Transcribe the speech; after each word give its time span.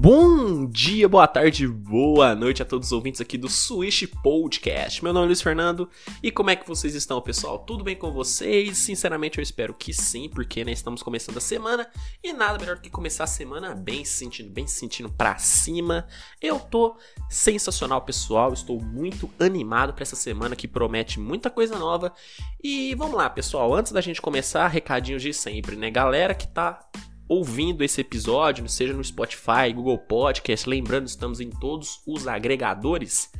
Bom 0.00 0.64
dia, 0.66 1.08
boa 1.08 1.26
tarde, 1.26 1.66
boa 1.66 2.32
noite 2.32 2.62
a 2.62 2.64
todos 2.64 2.86
os 2.86 2.92
ouvintes 2.92 3.20
aqui 3.20 3.36
do 3.36 3.48
Switch 3.48 4.04
Podcast. 4.22 5.02
Meu 5.02 5.12
nome 5.12 5.24
é 5.24 5.26
Luiz 5.26 5.42
Fernando 5.42 5.90
e 6.22 6.30
como 6.30 6.50
é 6.50 6.54
que 6.56 6.68
vocês 6.68 6.94
estão, 6.94 7.20
pessoal? 7.20 7.58
Tudo 7.58 7.82
bem 7.82 7.96
com 7.96 8.12
vocês? 8.12 8.78
Sinceramente, 8.78 9.38
eu 9.38 9.42
espero 9.42 9.74
que 9.74 9.92
sim, 9.92 10.28
porque 10.28 10.64
né, 10.64 10.70
estamos 10.70 11.02
começando 11.02 11.38
a 11.38 11.40
semana 11.40 11.84
e 12.22 12.32
nada 12.32 12.60
melhor 12.60 12.76
do 12.76 12.80
que 12.80 12.88
começar 12.88 13.24
a 13.24 13.26
semana 13.26 13.74
bem 13.74 14.04
se 14.04 14.12
sentindo, 14.12 14.50
bem 14.50 14.68
se 14.68 14.78
sentindo 14.78 15.10
pra 15.10 15.36
cima. 15.36 16.06
Eu 16.40 16.60
tô 16.60 16.96
sensacional, 17.28 18.00
pessoal. 18.02 18.52
Estou 18.52 18.80
muito 18.80 19.28
animado 19.40 19.94
para 19.94 20.04
essa 20.04 20.14
semana 20.14 20.54
que 20.54 20.68
promete 20.68 21.18
muita 21.18 21.50
coisa 21.50 21.76
nova. 21.76 22.14
E 22.62 22.94
vamos 22.94 23.16
lá, 23.16 23.28
pessoal. 23.28 23.74
Antes 23.74 23.90
da 23.90 24.00
gente 24.00 24.22
começar, 24.22 24.68
recadinhos 24.68 25.22
de 25.22 25.34
sempre, 25.34 25.74
né? 25.74 25.90
Galera 25.90 26.36
que 26.36 26.46
tá 26.46 26.88
ouvindo 27.28 27.84
esse 27.84 28.00
episódio, 28.00 28.68
seja 28.68 28.94
no 28.94 29.04
Spotify, 29.04 29.72
Google 29.74 29.98
Podcast, 29.98 30.68
lembrando, 30.68 31.06
estamos 31.06 31.40
em 31.40 31.50
todos 31.50 32.00
os 32.06 32.26
agregadores. 32.26 33.30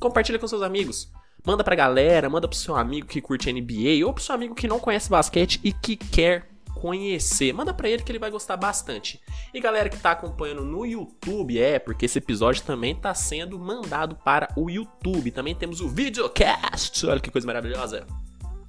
Compartilha 0.00 0.38
com 0.38 0.48
seus 0.48 0.62
amigos. 0.62 1.10
Manda 1.44 1.64
pra 1.64 1.76
galera, 1.76 2.28
manda 2.28 2.48
pro 2.48 2.58
seu 2.58 2.76
amigo 2.76 3.06
que 3.06 3.20
curte 3.20 3.52
NBA 3.52 4.04
ou 4.04 4.12
pro 4.12 4.22
seu 4.22 4.34
amigo 4.34 4.54
que 4.54 4.68
não 4.68 4.80
conhece 4.80 5.08
basquete 5.08 5.60
e 5.62 5.72
que 5.72 5.96
quer 5.96 6.48
conhecer. 6.74 7.52
Manda 7.52 7.72
para 7.72 7.88
ele 7.88 8.02
que 8.02 8.10
ele 8.10 8.18
vai 8.18 8.30
gostar 8.30 8.56
bastante. 8.56 9.20
E 9.52 9.60
galera 9.60 9.88
que 9.88 9.98
tá 9.98 10.10
acompanhando 10.12 10.64
no 10.64 10.84
YouTube, 10.84 11.58
é, 11.58 11.78
porque 11.78 12.06
esse 12.06 12.18
episódio 12.18 12.62
também 12.62 12.94
tá 12.94 13.14
sendo 13.14 13.58
mandado 13.58 14.16
para 14.16 14.52
o 14.56 14.68
YouTube. 14.68 15.30
Também 15.30 15.54
temos 15.54 15.80
o 15.80 15.88
videocast. 15.88 17.06
Olha 17.06 17.20
que 17.20 17.30
coisa 17.30 17.46
maravilhosa. 17.46 18.06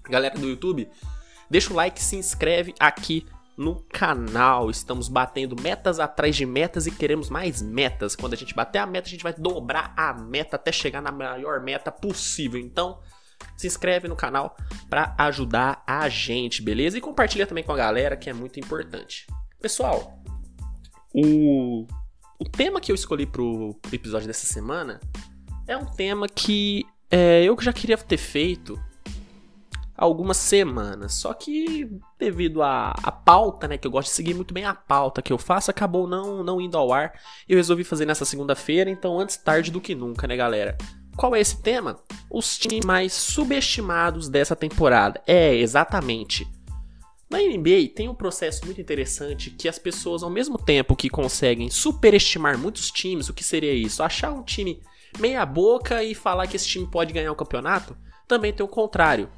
Galera 0.10 0.38
do 0.38 0.48
YouTube, 0.48 0.90
deixa 1.50 1.72
o 1.72 1.76
like, 1.76 2.02
se 2.02 2.16
inscreve 2.16 2.74
aqui 2.80 3.26
no 3.62 3.76
canal. 3.90 4.70
Estamos 4.70 5.08
batendo 5.08 5.56
metas 5.62 6.00
atrás 6.00 6.36
de 6.36 6.46
metas 6.46 6.88
e 6.88 6.92
queremos 6.92 7.30
mais 7.30 7.62
metas. 7.62 8.16
Quando 8.16 8.34
a 8.34 8.36
gente 8.36 8.56
bater 8.56 8.80
a 8.80 8.86
meta, 8.86 9.08
a 9.08 9.12
gente 9.12 9.24
vai 9.24 9.34
dobrar 9.34 9.94
a 9.96 10.14
meta 10.14 10.56
até 10.56 10.72
chegar 10.72 11.02
na 11.02 11.12
maior 11.12 11.62
meta 11.62 11.92
possível. 11.92 12.60
Então, 12.60 13.00
se 13.56 13.68
inscreve 13.68 14.08
no 14.08 14.16
canal 14.16 14.58
para 14.90 15.16
ajudar 15.20 15.84
a 15.86 16.10
gente, 16.10 16.62
beleza? 16.62 16.98
E 16.98 17.02
compartilha 17.02 17.46
também 17.46 17.64
com 17.64 17.72
a 17.72 17.78
galera, 17.78 18.18
que 18.18 18.30
é 18.30 18.34
muito 18.34 18.60
importante. 18.60 19.28
Pessoal, 19.62 20.20
o, 21.14 21.86
o 22.40 22.50
tema 22.50 22.82
que 22.82 22.92
eu 22.92 22.96
escolhi 22.96 23.28
pro 23.28 23.80
episódio 23.94 24.28
dessa 24.28 24.48
semana 24.48 25.00
é 25.68 25.78
um 25.78 25.86
tema 25.86 26.28
que 26.28 26.84
é, 27.12 27.44
eu 27.44 27.56
já 27.62 27.72
queria 27.72 27.98
ter 27.98 28.18
feito 28.18 28.80
algumas 30.02 30.38
semanas. 30.38 31.14
Só 31.14 31.32
que 31.32 31.88
devido 32.18 32.64
à, 32.64 32.92
pauta, 33.24 33.68
né, 33.68 33.78
que 33.78 33.86
eu 33.86 33.92
gosto 33.92 34.10
de 34.10 34.16
seguir 34.16 34.34
muito 34.34 34.52
bem 34.52 34.66
a 34.66 34.74
pauta 34.74 35.22
que 35.22 35.32
eu 35.32 35.38
faço, 35.38 35.70
acabou 35.70 36.08
não, 36.08 36.44
não 36.44 36.60
indo 36.60 36.76
ao 36.76 36.92
ar. 36.92 37.14
Eu 37.48 37.58
resolvi 37.58 37.84
fazer 37.84 38.08
nessa 38.08 38.26
segunda-feira, 38.26 38.90
então 38.90 39.20
antes 39.20 39.38
tarde 39.38 39.70
do 39.70 39.80
que 39.80 39.94
nunca, 39.94 40.26
né, 40.26 40.36
galera? 40.36 40.76
Qual 41.16 41.36
é 41.36 41.40
esse 41.40 41.62
tema? 41.62 42.00
Os 42.32 42.58
times 42.58 42.84
mais 42.84 43.14
subestimados 43.14 44.28
dessa 44.28 44.56
temporada. 44.56 45.22
É, 45.28 45.54
exatamente. 45.54 46.48
Na 47.30 47.38
NBA 47.38 47.94
tem 47.96 48.10
um 48.10 48.16
processo 48.16 48.66
muito 48.66 48.82
interessante 48.82 49.52
que 49.52 49.70
as 49.70 49.78
pessoas, 49.78 50.24
ao 50.24 50.32
mesmo 50.32 50.58
tempo 50.58 50.96
que 50.96 51.10
conseguem 51.10 51.70
superestimar 51.70 52.58
muitos 52.58 52.90
times, 52.90 53.30
o 53.30 53.34
que 53.36 53.44
seria 53.44 53.74
isso? 53.74 54.02
Achar 54.02 54.32
um 54.32 54.42
time 54.42 54.82
meia 55.20 55.46
boca 55.46 56.04
e 56.04 56.16
falar 56.16 56.48
que 56.48 56.56
esse 56.56 56.68
time 56.68 56.88
pode 56.88 57.14
ganhar 57.14 57.32
o 57.32 57.36
campeonato, 57.36 57.96
também 58.28 58.52
tem 58.52 58.66
o 58.66 58.70
contrário 58.70 59.30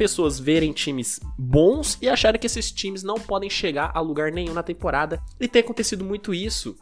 pessoas 0.00 0.40
verem 0.40 0.72
times 0.72 1.20
bons 1.38 1.98
e 2.00 2.08
acharem 2.08 2.40
que 2.40 2.46
esses 2.46 2.72
times 2.72 3.02
não 3.02 3.16
podem 3.16 3.50
chegar 3.50 3.90
a 3.92 4.00
lugar 4.00 4.32
nenhum 4.32 4.54
na 4.54 4.62
temporada. 4.62 5.22
E 5.38 5.46
tem 5.46 5.60
acontecido 5.60 6.02
muito 6.02 6.32
isso 6.32 6.74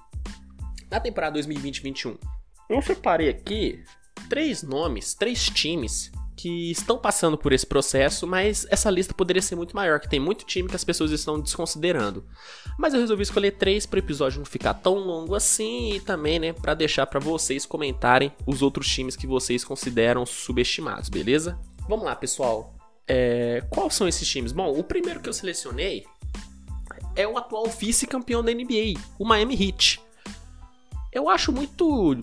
na 0.89 1.01
temporada 1.01 1.37
2020-21. 1.41 2.17
Eu 2.71 2.81
separei 2.81 3.29
aqui 3.29 3.83
três 4.29 4.63
nomes, 4.63 5.15
três 5.15 5.51
times 5.51 6.13
que 6.37 6.71
estão 6.71 6.97
passando 6.97 7.37
por 7.37 7.53
esse 7.53 7.67
processo, 7.67 8.25
mas 8.25 8.65
essa 8.71 8.89
lista 8.89 9.13
poderia 9.13 9.43
ser 9.43 9.57
muito 9.57 9.75
maior, 9.75 9.99
que 9.99 10.09
tem 10.09 10.21
muito 10.21 10.47
time 10.47 10.69
que 10.69 10.77
as 10.77 10.85
pessoas 10.85 11.11
estão 11.11 11.41
desconsiderando. 11.41 12.25
Mas 12.79 12.95
eu 12.95 13.01
resolvi 13.01 13.25
escolher 13.25 13.51
três 13.51 13.85
para 13.85 13.97
o 13.97 13.99
episódio 13.99 14.39
não 14.39 14.47
ficar 14.47 14.75
tão 14.75 14.95
longo 14.95 15.35
assim 15.35 15.95
e 15.95 16.01
também, 16.01 16.39
né, 16.39 16.53
para 16.53 16.73
deixar 16.73 17.05
para 17.07 17.19
vocês 17.19 17.67
comentarem 17.67 18.31
os 18.47 18.63
outros 18.63 18.87
times 18.87 19.17
que 19.17 19.27
vocês 19.27 19.65
consideram 19.65 20.25
subestimados, 20.25 21.09
beleza? 21.09 21.59
Vamos 21.89 22.05
lá, 22.05 22.15
pessoal. 22.15 22.78
É, 23.09 23.63
quais 23.71 23.95
são 23.95 24.07
esses 24.07 24.29
times? 24.29 24.53
Bom, 24.53 24.79
o 24.79 24.85
primeiro 24.85 25.21
que 25.21 25.29
eu 25.29 25.33
selecionei 25.33 26.07
é 27.17 27.27
o 27.27 27.39
atual 27.39 27.67
vice-campeão 27.67 28.45
da 28.45 28.53
NBA, 28.53 29.01
o 29.19 29.25
Miami 29.25 29.55
Heat. 29.55 30.01
Eu 31.13 31.29
acho 31.29 31.51
muito 31.51 32.17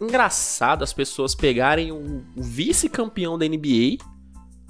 engraçado 0.00 0.82
as 0.82 0.92
pessoas 0.92 1.34
pegarem 1.34 1.92
o, 1.92 2.24
o 2.36 2.42
vice-campeão 2.42 3.36
da 3.36 3.46
NBA 3.46 3.98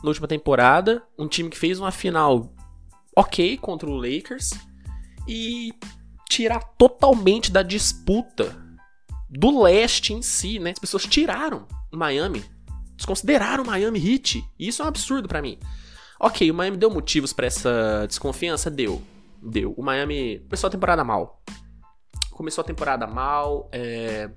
na 0.03 0.09
última 0.09 0.27
temporada, 0.27 1.03
um 1.19 1.29
time 1.29 1.51
que 1.51 1.59
fez 1.59 1.79
uma 1.79 1.93
final 1.93 2.53
ok 3.15 3.59
contra 3.59 3.89
o 3.89 3.95
Lakers 3.95 4.51
e 5.29 5.73
tirar 6.29 6.61
totalmente 6.79 7.53
da 7.53 7.63
disputa 7.63 8.57
do 9.29 9.63
leste 9.63 10.13
em 10.13 10.23
si, 10.23 10.59
né? 10.59 10.71
As 10.71 10.79
pessoas 10.79 11.05
tiraram 11.05 11.67
Miami 11.93 12.45
desconsideraram 13.01 13.65
o 13.65 13.67
Miami 13.67 13.99
Heat. 13.99 14.45
E 14.59 14.69
isso 14.69 14.83
é 14.83 14.85
um 14.85 14.89
absurdo 14.89 15.27
para 15.27 15.41
mim. 15.41 15.59
Ok, 16.19 16.51
o 16.51 16.55
Miami 16.55 16.77
deu 16.77 16.91
motivos 16.91 17.33
para 17.33 17.47
essa 17.47 18.05
desconfiança? 18.07 18.71
Deu. 18.71 19.03
Deu. 19.43 19.73
O 19.77 19.83
Miami 19.83 20.41
começou 20.41 20.69
a 20.69 20.71
temporada 20.71 21.03
mal. 21.03 21.43
Começou 22.31 22.63
a 22.63 22.65
temporada 22.65 23.07
mal, 23.07 23.69
é... 23.73 24.31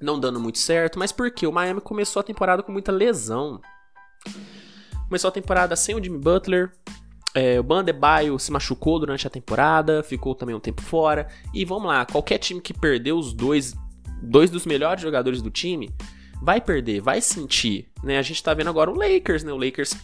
não 0.00 0.20
dando 0.20 0.38
muito 0.38 0.58
certo. 0.58 0.98
Mas 0.98 1.10
por 1.10 1.30
quê? 1.30 1.46
O 1.46 1.52
Miami 1.52 1.80
começou 1.80 2.20
a 2.20 2.22
temporada 2.22 2.62
com 2.62 2.70
muita 2.70 2.92
lesão. 2.92 3.60
Começou 5.08 5.28
a 5.28 5.32
temporada 5.32 5.74
sem 5.74 5.94
o 5.94 6.02
Jimmy 6.02 6.18
Butler. 6.18 6.72
É, 7.34 7.60
o 7.60 7.62
Bandebaio 7.62 8.38
se 8.38 8.50
machucou 8.50 8.98
durante 8.98 9.26
a 9.26 9.30
temporada, 9.30 10.02
ficou 10.02 10.34
também 10.34 10.54
um 10.54 10.60
tempo 10.60 10.82
fora. 10.82 11.28
E 11.52 11.64
vamos 11.64 11.86
lá, 11.86 12.04
qualquer 12.04 12.38
time 12.38 12.60
que 12.60 12.74
perdeu 12.74 13.18
os 13.18 13.32
dois, 13.32 13.74
dois 14.22 14.50
dos 14.50 14.66
melhores 14.66 15.02
jogadores 15.02 15.40
do 15.40 15.50
time, 15.50 15.94
vai 16.42 16.60
perder, 16.60 17.00
vai 17.00 17.20
sentir, 17.20 17.88
né? 18.02 18.18
A 18.18 18.22
gente 18.22 18.42
tá 18.42 18.54
vendo 18.54 18.70
agora 18.70 18.90
o 18.90 18.94
Lakers, 18.94 19.44
né? 19.44 19.52
O 19.52 19.56
Lakers 19.56 19.94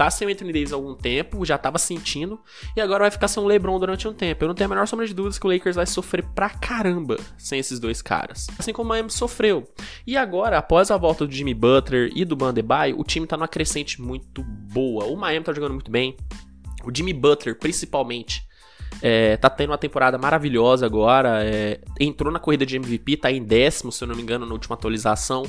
tá 0.00 0.10
sem 0.10 0.26
o 0.26 0.30
Anthony 0.30 0.50
Davis 0.50 0.72
há 0.72 0.76
algum 0.76 0.94
tempo, 0.94 1.44
já 1.44 1.58
tava 1.58 1.76
sentindo, 1.76 2.40
e 2.74 2.80
agora 2.80 3.04
vai 3.04 3.10
ficar 3.10 3.28
sem 3.28 3.42
o 3.42 3.46
LeBron 3.46 3.78
durante 3.78 4.08
um 4.08 4.14
tempo. 4.14 4.42
Eu 4.42 4.48
não 4.48 4.54
tenho 4.54 4.64
a 4.64 4.70
menor 4.70 4.88
sombra 4.88 5.06
de 5.06 5.12
dúvidas 5.12 5.38
que 5.38 5.46
o 5.46 5.52
Lakers 5.52 5.76
vai 5.76 5.84
sofrer 5.84 6.24
pra 6.34 6.48
caramba 6.48 7.18
sem 7.36 7.58
esses 7.58 7.78
dois 7.78 8.00
caras. 8.00 8.46
Assim 8.58 8.72
como 8.72 8.86
o 8.86 8.88
Miami 8.88 9.10
sofreu. 9.10 9.68
E 10.06 10.16
agora, 10.16 10.56
após 10.56 10.90
a 10.90 10.96
volta 10.96 11.26
do 11.26 11.32
Jimmy 11.32 11.52
Butler 11.52 12.10
e 12.16 12.24
do 12.24 12.34
Bandebaio, 12.34 12.98
o 12.98 13.04
time 13.04 13.26
tá 13.26 13.36
numa 13.36 13.46
crescente 13.46 14.00
muito 14.00 14.42
boa. 14.42 15.04
O 15.04 15.16
Miami 15.16 15.44
tá 15.44 15.52
jogando 15.52 15.74
muito 15.74 15.90
bem. 15.90 16.16
O 16.82 16.90
Jimmy 16.90 17.12
Butler, 17.12 17.58
principalmente, 17.58 18.42
é, 19.02 19.36
tá 19.36 19.50
tendo 19.50 19.68
uma 19.68 19.76
temporada 19.76 20.16
maravilhosa 20.16 20.86
agora. 20.86 21.44
É, 21.44 21.78
entrou 22.00 22.32
na 22.32 22.38
corrida 22.38 22.64
de 22.64 22.74
MVP, 22.74 23.18
tá 23.18 23.30
em 23.30 23.42
décimo, 23.42 23.92
se 23.92 24.02
eu 24.02 24.08
não 24.08 24.16
me 24.16 24.22
engano, 24.22 24.46
na 24.46 24.52
última 24.54 24.76
atualização 24.76 25.42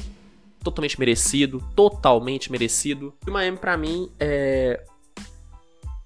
totalmente 0.63 0.99
merecido, 0.99 1.63
totalmente 1.75 2.51
merecido. 2.51 3.13
E 3.25 3.29
o 3.29 3.33
Miami, 3.33 3.57
para 3.57 3.77
mim, 3.77 4.11
é... 4.19 4.83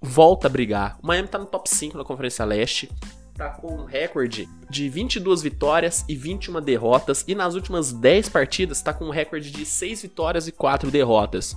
volta 0.02 0.48
a 0.48 0.50
brigar. 0.50 0.98
O 1.02 1.08
Miami 1.08 1.28
tá 1.28 1.38
no 1.38 1.46
top 1.46 1.70
5 1.70 1.98
na 1.98 2.04
Conferência 2.04 2.46
Leste, 2.46 2.90
tá 3.36 3.50
com 3.50 3.76
um 3.76 3.86
recorde 3.86 4.48
de 4.70 4.90
22 4.90 5.42
vitórias 5.42 6.06
e 6.08 6.16
21 6.16 6.62
derrotas, 6.62 7.24
e 7.28 7.36
nas 7.36 7.54
últimas 7.54 7.92
10 7.92 8.30
partidas 8.30 8.82
tá 8.82 8.94
com 8.94 9.06
um 9.06 9.12
recorde 9.12 9.52
de 9.52 9.66
6 9.66 10.04
vitórias 10.04 10.48
e 10.48 10.52
4 10.52 10.90
derrotas. 10.90 11.56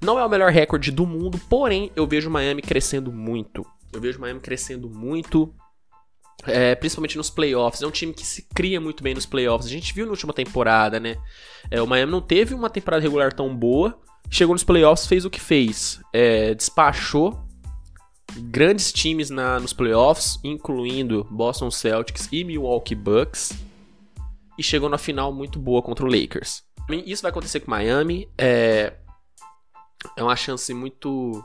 Não 0.00 0.18
é 0.18 0.24
o 0.24 0.28
melhor 0.28 0.50
recorde 0.50 0.90
do 0.90 1.06
mundo, 1.06 1.40
porém 1.48 1.92
eu 1.94 2.06
vejo 2.06 2.28
o 2.28 2.32
Miami 2.32 2.60
crescendo 2.60 3.12
muito. 3.12 3.64
Eu 3.92 4.00
vejo 4.00 4.18
o 4.18 4.20
Miami 4.20 4.40
crescendo 4.40 4.90
muito 4.90 5.54
é, 6.46 6.74
principalmente 6.74 7.16
nos 7.16 7.30
playoffs. 7.30 7.82
É 7.82 7.86
um 7.86 7.90
time 7.90 8.12
que 8.12 8.26
se 8.26 8.42
cria 8.54 8.80
muito 8.80 9.02
bem 9.02 9.14
nos 9.14 9.26
playoffs. 9.26 9.66
A 9.66 9.70
gente 9.70 9.94
viu 9.94 10.04
na 10.04 10.12
última 10.12 10.32
temporada, 10.32 10.98
né? 10.98 11.16
É, 11.70 11.80
o 11.80 11.86
Miami 11.86 12.10
não 12.10 12.20
teve 12.20 12.54
uma 12.54 12.70
temporada 12.70 13.02
regular 13.02 13.32
tão 13.32 13.54
boa. 13.54 13.98
Chegou 14.30 14.54
nos 14.54 14.64
playoffs, 14.64 15.06
fez 15.06 15.24
o 15.24 15.30
que 15.30 15.40
fez. 15.40 16.00
É, 16.12 16.54
despachou 16.54 17.38
grandes 18.34 18.92
times 18.92 19.30
na, 19.30 19.60
nos 19.60 19.72
playoffs, 19.72 20.38
incluindo 20.42 21.26
Boston 21.30 21.70
Celtics 21.70 22.28
e 22.32 22.44
Milwaukee 22.44 22.94
Bucks. 22.94 23.52
E 24.58 24.62
chegou 24.62 24.88
na 24.88 24.98
final 24.98 25.32
muito 25.32 25.58
boa 25.58 25.82
contra 25.82 26.04
o 26.04 26.08
Lakers. 26.08 26.62
Isso 27.06 27.22
vai 27.22 27.30
acontecer 27.30 27.60
com 27.60 27.68
o 27.68 27.70
Miami. 27.70 28.28
É, 28.36 28.94
é 30.16 30.22
uma 30.22 30.36
chance 30.36 30.72
muito 30.74 31.42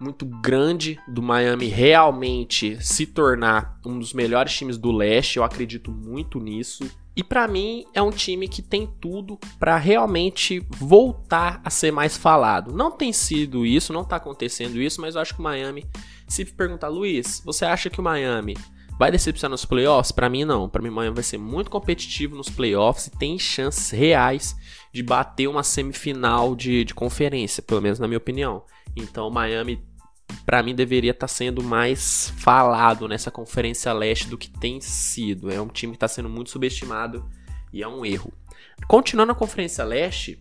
muito 0.00 0.24
grande 0.24 0.98
do 1.08 1.20
Miami 1.20 1.66
realmente 1.66 2.78
se 2.84 3.04
tornar 3.04 3.78
um 3.84 3.98
dos 3.98 4.12
melhores 4.12 4.52
times 4.52 4.78
do 4.78 4.92
leste. 4.92 5.38
Eu 5.38 5.44
acredito 5.44 5.90
muito 5.90 6.38
nisso. 6.38 6.88
E 7.16 7.24
para 7.24 7.48
mim 7.48 7.84
é 7.92 8.00
um 8.00 8.12
time 8.12 8.46
que 8.46 8.62
tem 8.62 8.88
tudo 9.00 9.36
para 9.58 9.76
realmente 9.76 10.64
voltar 10.70 11.60
a 11.64 11.68
ser 11.68 11.90
mais 11.90 12.16
falado. 12.16 12.72
Não 12.72 12.92
tem 12.92 13.12
sido 13.12 13.66
isso, 13.66 13.92
não 13.92 14.04
tá 14.04 14.16
acontecendo 14.16 14.80
isso, 14.80 15.00
mas 15.00 15.16
eu 15.16 15.20
acho 15.20 15.34
que 15.34 15.40
o 15.40 15.42
Miami, 15.42 15.84
se 16.28 16.44
perguntar, 16.44 16.86
Luiz, 16.86 17.42
você 17.44 17.64
acha 17.64 17.90
que 17.90 17.98
o 17.98 18.04
Miami 18.04 18.56
Vai 18.98 19.12
decepcionar 19.12 19.52
nos 19.52 19.64
playoffs? 19.64 20.10
Para 20.10 20.28
mim 20.28 20.44
não. 20.44 20.68
Para 20.68 20.82
mim 20.82 20.90
Miami 20.90 21.14
vai 21.14 21.22
ser 21.22 21.38
muito 21.38 21.70
competitivo 21.70 22.34
nos 22.34 22.50
playoffs 22.50 23.06
e 23.06 23.10
tem 23.10 23.38
chances 23.38 23.90
reais 23.90 24.56
de 24.92 25.02
bater 25.02 25.46
uma 25.46 25.62
semifinal 25.62 26.56
de, 26.56 26.84
de 26.84 26.92
conferência, 26.94 27.62
pelo 27.62 27.80
menos 27.80 28.00
na 28.00 28.08
minha 28.08 28.18
opinião. 28.18 28.64
Então 28.96 29.30
Miami 29.30 29.86
para 30.44 30.62
mim 30.62 30.74
deveria 30.74 31.12
estar 31.12 31.28
tá 31.28 31.32
sendo 31.32 31.62
mais 31.62 32.32
falado 32.38 33.06
nessa 33.06 33.30
conferência 33.30 33.92
leste 33.92 34.28
do 34.28 34.36
que 34.36 34.50
tem 34.50 34.80
sido. 34.80 35.50
É 35.50 35.60
um 35.60 35.68
time 35.68 35.92
que 35.92 35.96
está 35.96 36.08
sendo 36.08 36.28
muito 36.28 36.50
subestimado 36.50 37.24
e 37.72 37.82
é 37.82 37.88
um 37.88 38.04
erro. 38.04 38.32
Continuando 38.88 39.32
a 39.32 39.34
conferência 39.34 39.84
leste, 39.84 40.40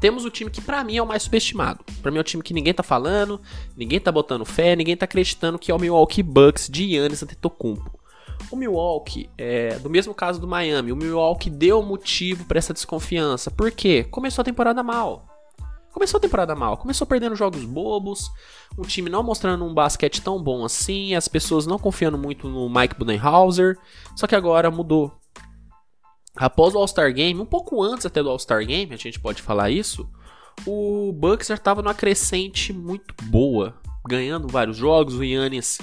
temos 0.00 0.24
o 0.24 0.30
time 0.30 0.50
que 0.50 0.60
para 0.60 0.82
mim 0.84 0.96
é 0.96 1.02
o 1.02 1.06
mais 1.06 1.22
subestimado. 1.22 1.84
Para 2.00 2.10
mim 2.10 2.18
é 2.18 2.20
o 2.20 2.24
time 2.24 2.42
que 2.42 2.54
ninguém 2.54 2.74
tá 2.74 2.82
falando, 2.82 3.40
ninguém 3.76 4.00
tá 4.00 4.10
botando 4.10 4.44
fé, 4.44 4.74
ninguém 4.76 4.96
tá 4.96 5.04
acreditando 5.04 5.58
que 5.58 5.70
é 5.70 5.74
o 5.74 5.78
Milwaukee 5.78 6.22
Bucks 6.22 6.68
de 6.68 6.88
Giannis 6.88 7.22
Antetokounmpo. 7.22 7.98
O 8.50 8.56
Milwaukee, 8.56 9.30
é, 9.38 9.78
do 9.78 9.88
mesmo 9.88 10.14
caso 10.14 10.40
do 10.40 10.48
Miami, 10.48 10.92
o 10.92 10.96
Milwaukee 10.96 11.48
deu 11.48 11.82
motivo 11.82 12.44
para 12.44 12.58
essa 12.58 12.74
desconfiança. 12.74 13.50
Por 13.50 13.70
quê? 13.70 14.04
Começou 14.10 14.42
a 14.42 14.44
temporada 14.44 14.82
mal. 14.82 15.26
Começou 15.92 16.16
a 16.16 16.20
temporada 16.20 16.54
mal, 16.54 16.78
começou 16.78 17.06
perdendo 17.06 17.36
jogos 17.36 17.66
bobos, 17.66 18.30
um 18.78 18.82
time 18.82 19.10
não 19.10 19.22
mostrando 19.22 19.62
um 19.66 19.74
basquete 19.74 20.22
tão 20.22 20.42
bom 20.42 20.64
assim, 20.64 21.14
as 21.14 21.28
pessoas 21.28 21.66
não 21.66 21.78
confiando 21.78 22.16
muito 22.16 22.48
no 22.48 22.66
Mike 22.70 22.98
Budenhauser, 22.98 23.78
só 24.16 24.26
que 24.26 24.34
agora 24.34 24.70
mudou. 24.70 25.12
Após 26.36 26.74
o 26.74 26.78
All-Star 26.78 27.12
Game, 27.12 27.40
um 27.40 27.46
pouco 27.46 27.82
antes 27.82 28.06
até 28.06 28.22
do 28.22 28.30
All-Star 28.30 28.64
Game, 28.64 28.94
a 28.94 28.96
gente 28.98 29.20
pode 29.20 29.42
falar 29.42 29.70
isso, 29.70 30.08
o 30.66 31.12
Bucks 31.12 31.48
já 31.48 31.54
estava 31.54 31.82
numa 31.82 31.94
crescente 31.94 32.72
muito 32.72 33.14
boa, 33.24 33.74
ganhando 34.06 34.48
vários 34.48 34.76
jogos, 34.76 35.14
o 35.14 35.24
Yannis 35.24 35.78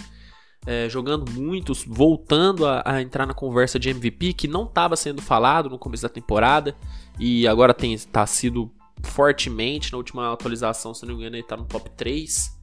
é, 0.65 0.89
jogando 0.89 1.31
muitos, 1.31 1.83
voltando 1.85 2.65
a, 2.65 2.81
a, 2.85 3.01
entrar 3.01 3.25
na 3.25 3.33
conversa 3.33 3.79
de 3.79 3.89
MVP, 3.89 4.33
que 4.33 4.47
não 4.47 4.63
estava 4.63 4.95
sendo 4.95 5.21
falado 5.21 5.69
no 5.69 5.79
começo 5.79 6.03
da 6.03 6.09
temporada, 6.09 6.75
e 7.19 7.47
agora 7.47 7.73
tem 7.73 7.97
tá 7.97 8.25
sido 8.25 8.71
fortemente, 9.03 9.91
na 9.91 9.97
última 9.97 10.33
atualização, 10.33 10.93
se 10.93 11.05
não 11.05 11.13
me 11.13 11.21
engano, 11.21 11.35
ele 11.35 11.43
está 11.43 11.55
no 11.55 11.65
top 11.65 11.89
3, 11.91 12.57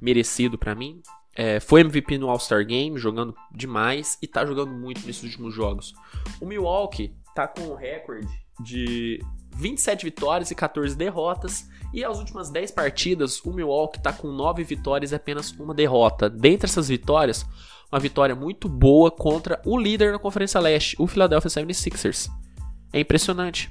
merecido 0.00 0.58
para 0.58 0.74
mim. 0.74 1.00
É, 1.34 1.60
foi 1.60 1.80
MVP 1.80 2.18
no 2.18 2.28
All-Star 2.28 2.64
Game, 2.66 2.98
jogando 2.98 3.34
demais 3.50 4.18
e 4.20 4.26
tá 4.26 4.44
jogando 4.44 4.72
muito 4.72 5.06
nesses 5.06 5.22
últimos 5.22 5.54
jogos. 5.54 5.94
O 6.40 6.46
Milwaukee 6.46 7.14
tá 7.34 7.48
com 7.48 7.62
um 7.62 7.74
recorde 7.74 8.28
de 8.60 9.18
27 9.56 10.04
vitórias 10.04 10.50
e 10.50 10.54
14 10.54 10.96
derrotas. 10.96 11.68
E 11.92 12.04
as 12.04 12.18
últimas 12.18 12.50
10 12.50 12.70
partidas, 12.70 13.40
o 13.44 13.52
Milwaukee 13.52 14.00
tá 14.00 14.12
com 14.12 14.28
9 14.28 14.64
vitórias 14.64 15.12
e 15.12 15.14
apenas 15.14 15.50
uma 15.52 15.74
derrota. 15.74 16.28
Dentre 16.28 16.68
essas 16.68 16.88
vitórias, 16.88 17.46
uma 17.90 18.00
vitória 18.00 18.34
muito 18.34 18.68
boa 18.68 19.10
contra 19.10 19.60
o 19.64 19.78
líder 19.78 20.12
na 20.12 20.18
Conferência 20.18 20.60
Leste, 20.60 20.96
o 20.98 21.06
Philadelphia 21.06 21.50
76ers. 21.50 22.30
É 22.92 23.00
impressionante. 23.00 23.70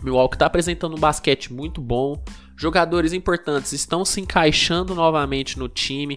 O 0.00 0.04
Milwaukee 0.04 0.36
tá 0.36 0.46
apresentando 0.46 0.96
um 0.96 1.00
basquete 1.00 1.52
muito 1.52 1.80
bom. 1.80 2.22
Jogadores 2.56 3.12
importantes 3.12 3.72
estão 3.72 4.04
se 4.04 4.20
encaixando 4.20 4.94
novamente 4.94 5.58
no 5.58 5.68
time. 5.68 6.16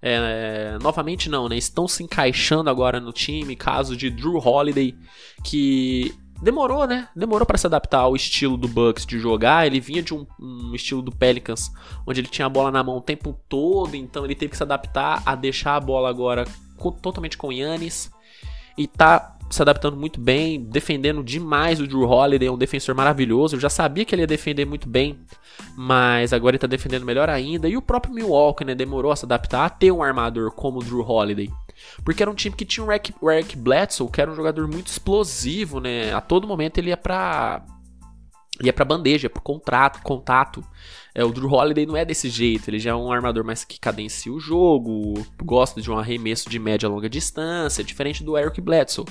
É, 0.00 0.78
novamente 0.80 1.28
não, 1.28 1.48
né? 1.48 1.56
Estão 1.56 1.88
se 1.88 2.02
encaixando 2.02 2.70
agora 2.70 3.00
no 3.00 3.12
time. 3.12 3.56
Caso 3.56 3.96
de 3.96 4.10
Drew 4.10 4.38
Holiday, 4.38 4.96
que 5.44 6.14
demorou, 6.40 6.86
né? 6.86 7.08
Demorou 7.14 7.46
para 7.46 7.58
se 7.58 7.66
adaptar 7.66 8.00
ao 8.00 8.14
estilo 8.14 8.56
do 8.56 8.68
Bucks 8.68 9.04
de 9.04 9.18
jogar. 9.18 9.66
Ele 9.66 9.80
vinha 9.80 10.02
de 10.02 10.14
um, 10.14 10.26
um, 10.40 10.74
estilo 10.74 11.02
do 11.02 11.10
Pelicans, 11.10 11.70
onde 12.06 12.20
ele 12.20 12.28
tinha 12.28 12.46
a 12.46 12.50
bola 12.50 12.70
na 12.70 12.82
mão 12.82 12.98
o 12.98 13.02
tempo 13.02 13.38
todo, 13.48 13.94
então 13.94 14.24
ele 14.24 14.34
teve 14.34 14.50
que 14.50 14.56
se 14.56 14.62
adaptar 14.62 15.22
a 15.26 15.34
deixar 15.34 15.76
a 15.76 15.80
bola 15.80 16.08
agora 16.08 16.44
com, 16.76 16.92
totalmente 16.92 17.36
com 17.36 17.52
Yannis. 17.52 18.10
E 18.76 18.86
tá 18.86 19.37
se 19.50 19.62
adaptando 19.62 19.96
muito 19.96 20.20
bem, 20.20 20.62
defendendo 20.62 21.22
demais 21.22 21.80
o 21.80 21.86
Drew 21.86 22.02
Holiday, 22.02 22.48
é 22.48 22.52
um 22.52 22.58
defensor 22.58 22.94
maravilhoso. 22.94 23.56
Eu 23.56 23.60
já 23.60 23.70
sabia 23.70 24.04
que 24.04 24.14
ele 24.14 24.22
ia 24.22 24.26
defender 24.26 24.64
muito 24.64 24.88
bem, 24.88 25.18
mas 25.76 26.32
agora 26.32 26.54
ele 26.54 26.60
tá 26.60 26.66
defendendo 26.66 27.04
melhor 27.04 27.28
ainda. 27.30 27.68
E 27.68 27.76
o 27.76 27.82
próprio 27.82 28.14
Milwaukee, 28.14 28.64
né, 28.64 28.74
demorou 28.74 29.10
a 29.10 29.16
se 29.16 29.24
adaptar 29.24 29.64
a 29.64 29.70
ter 29.70 29.90
um 29.90 30.02
armador 30.02 30.50
como 30.52 30.80
o 30.80 30.84
Drew 30.84 31.00
Holiday. 31.00 31.50
Porque 32.04 32.22
era 32.22 32.30
um 32.30 32.34
time 32.34 32.54
que 32.54 32.64
tinha 32.64 32.84
o 32.84 32.90
Eric, 32.90 33.14
Eric 33.22 33.56
Bledsoe, 33.56 34.10
que 34.10 34.20
era 34.20 34.30
um 34.30 34.34
jogador 34.34 34.66
muito 34.68 34.88
explosivo, 34.88 35.80
né? 35.80 36.12
A 36.12 36.20
todo 36.20 36.46
momento 36.46 36.78
ele 36.78 36.90
ia 36.90 36.96
pra 36.96 37.64
ia 38.62 38.72
pra 38.72 38.84
bandeja, 38.84 39.30
pro 39.30 39.40
contrato, 39.40 40.02
contato. 40.02 40.64
É, 41.18 41.24
o 41.24 41.32
Drew 41.32 41.50
Holiday 41.52 41.84
não 41.84 41.96
é 41.96 42.04
desse 42.04 42.30
jeito, 42.30 42.70
ele 42.70 42.78
já 42.78 42.92
é 42.92 42.94
um 42.94 43.10
armador 43.10 43.42
mais 43.42 43.64
que 43.64 43.80
cadencia 43.80 44.32
o 44.32 44.38
jogo, 44.38 45.14
gosta 45.42 45.82
de 45.82 45.90
um 45.90 45.98
arremesso 45.98 46.48
de 46.48 46.60
média 46.60 46.86
a 46.86 46.90
longa 46.90 47.10
distância, 47.10 47.82
diferente 47.82 48.22
do 48.22 48.38
Eric 48.38 48.60
Bledsoe. 48.60 49.04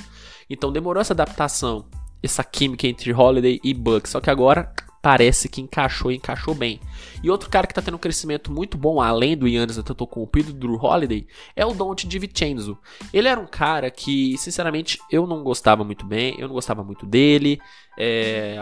Então 0.50 0.72
demorou 0.72 1.02
essa 1.02 1.12
adaptação, 1.12 1.86
essa 2.24 2.46
química 2.46 2.88
entre 2.88 3.12
Holiday 3.12 3.60
e 3.62 3.74
Bucks, 3.74 4.14
só 4.14 4.22
que 4.22 4.30
agora 4.30 4.74
parece 5.02 5.50
que 5.50 5.60
encaixou 5.60 6.10
e 6.10 6.16
encaixou 6.16 6.56
bem. 6.56 6.80
E 7.22 7.30
outro 7.30 7.50
cara 7.50 7.68
que 7.68 7.74
tá 7.74 7.82
tendo 7.82 7.96
um 7.96 8.00
crescimento 8.00 8.54
muito 8.54 8.78
bom, 8.78 9.02
além 9.02 9.36
do 9.36 9.46
Yannis 9.46 9.78
Antetokounmpo 9.78 10.40
e 10.40 10.44
do 10.44 10.54
Drew 10.54 10.82
Holiday, 10.82 11.28
é 11.58 11.66
o 11.66 11.74
Dante 11.74 12.08
DiVincenzo. 12.08 12.78
Ele 13.12 13.28
era 13.28 13.40
um 13.40 13.48
cara 13.48 13.92
que, 13.92 14.38
sinceramente, 14.38 14.98
eu 15.12 15.28
não 15.28 15.44
gostava 15.44 15.84
muito 15.84 16.06
bem, 16.06 16.36
eu 16.40 16.48
não 16.48 16.56
gostava 16.56 16.86
muito 16.86 17.06
dele. 17.06 17.60
É, 18.00 18.62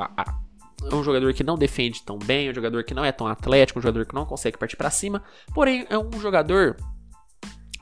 é 0.92 0.96
um 0.96 1.04
jogador 1.04 1.34
que 1.34 1.44
não 1.44 1.58
defende 1.58 2.04
tão 2.04 2.18
bem, 2.18 2.48
é 2.48 2.52
um 2.52 2.56
jogador 2.56 2.84
que 2.84 2.94
não 2.94 3.04
é 3.04 3.12
tão 3.12 3.28
atlético, 3.28 3.80
um 3.80 3.82
jogador 3.82 4.06
que 4.06 4.16
não 4.16 4.26
consegue 4.26 4.58
partir 4.58 4.78
para 4.78 4.90
cima, 4.90 5.24
porém 5.54 5.86
é 5.90 5.98
um 5.98 6.20
jogador 6.20 6.78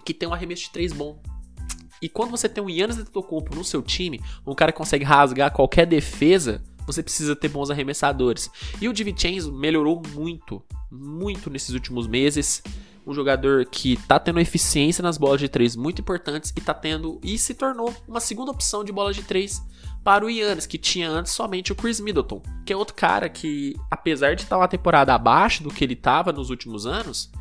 que 0.06 0.14
tem 0.14 0.28
um 0.28 0.34
arremesso 0.34 0.64
de 0.64 0.70
três 0.72 0.94
bom. 0.94 1.22
E 2.02 2.10
quando 2.10 2.32
você 2.32 2.50
tem 2.50 2.62
um 2.62 2.70
Yannis 2.70 2.98
Antetokounmpo 2.98 3.56
no 3.56 3.64
seu 3.64 3.82
time, 3.82 4.22
um 4.46 4.54
cara 4.54 4.72
que 4.74 4.78
consegue 4.78 5.06
rasgar 5.06 5.54
qualquer 5.54 5.86
defesa, 5.86 6.62
você 6.86 7.02
precisa 7.02 7.36
ter 7.36 7.48
bons 7.48 7.70
arremessadores. 7.70 8.50
E 8.82 8.90
o 8.90 8.94
DiVincenzo 8.94 9.54
melhorou 9.54 10.02
muito, 10.14 10.62
muito 10.92 11.50
nesses 11.50 11.74
últimos 11.74 12.06
meses. 12.06 12.62
Um 13.08 13.14
jogador 13.14 13.66
que 13.66 13.98
tá 14.08 14.20
tendo 14.20 14.40
eficiência 14.40 15.02
nas 15.02 15.18
bolas 15.18 15.40
de 15.40 15.50
três 15.50 15.76
muito 15.76 16.02
importantes 16.02 16.54
e 16.56 16.62
tá 16.62 16.74
tendo 16.74 17.20
e 17.24 17.38
se 17.38 17.54
tornou 17.54 17.94
uma 18.08 18.20
segunda 18.20 18.52
opção 18.52 18.84
de 18.84 18.92
bola 18.92 19.14
de 19.14 19.24
três 19.24 19.62
para 20.04 20.26
o 20.26 20.30
Yannis, 20.30 20.66
que 20.66 20.78
tinha 20.78 21.10
antes 21.10 21.32
somente 21.32 21.72
o 21.72 21.76
Chris 21.76 22.00
Middleton, 22.00 22.42
que 22.66 22.74
é 22.74 22.76
outro 22.76 22.96
cara 22.96 23.30
que, 23.30 23.76
apesar 23.90 24.36
de 24.36 24.44
estar 24.44 24.58
uma 24.58 24.68
temporada 24.68 25.14
abaixo 25.14 25.64
do 25.64 25.70
que 25.70 25.84
ele 25.84 25.94
estava 25.94 26.34
nos 26.34 26.50
últimos 26.50 26.86
anos, 26.86 27.32